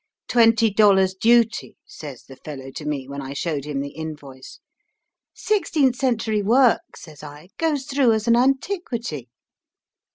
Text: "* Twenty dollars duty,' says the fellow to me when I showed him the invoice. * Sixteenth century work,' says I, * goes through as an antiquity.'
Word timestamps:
"* 0.25 0.27
Twenty 0.27 0.71
dollars 0.71 1.13
duty,' 1.13 1.77
says 1.85 2.23
the 2.23 2.35
fellow 2.35 2.71
to 2.71 2.85
me 2.85 3.07
when 3.07 3.21
I 3.21 3.33
showed 3.33 3.65
him 3.65 3.81
the 3.81 3.91
invoice. 3.91 4.59
* 5.01 5.33
Sixteenth 5.35 5.95
century 5.95 6.41
work,' 6.41 6.97
says 6.97 7.21
I, 7.21 7.49
* 7.53 7.57
goes 7.59 7.85
through 7.85 8.13
as 8.13 8.27
an 8.27 8.35
antiquity.' 8.35 9.29